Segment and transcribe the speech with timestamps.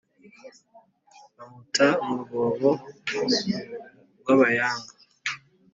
[1.35, 2.69] bamuta mu rwobo
[4.19, 4.93] rwa Bayanga.